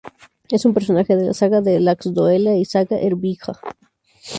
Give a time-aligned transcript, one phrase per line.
[0.49, 3.59] Es un personaje de la "saga de Laxdœla", y "saga Eyrbyggja".